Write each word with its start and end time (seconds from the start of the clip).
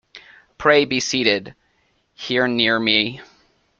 Pray 0.57 0.85
be 0.85 0.99
seated— 0.99 1.53
here 2.15 2.47
near 2.47 2.79
me. 2.79 3.21